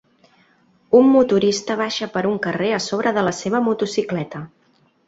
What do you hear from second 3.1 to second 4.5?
de la seva motocicleta.